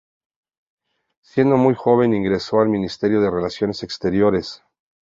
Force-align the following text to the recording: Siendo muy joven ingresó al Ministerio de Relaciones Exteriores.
Siendo 1.21 1.57
muy 1.57 1.75
joven 1.75 2.15
ingresó 2.15 2.59
al 2.61 2.69
Ministerio 2.69 3.21
de 3.21 3.29
Relaciones 3.29 3.83
Exteriores. 3.83 4.63